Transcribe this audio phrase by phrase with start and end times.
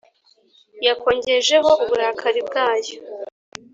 [0.85, 2.93] yankongejeho uburakari bwayo